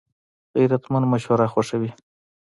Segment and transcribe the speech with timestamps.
[0.55, 1.91] غیرتمند مشوره خوښوي